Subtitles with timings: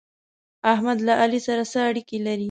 [0.73, 2.39] احمد له علي سره څه اړېکې لري؟